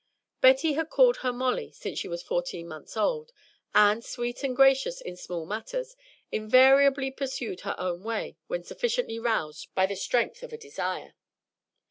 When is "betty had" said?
0.41-0.89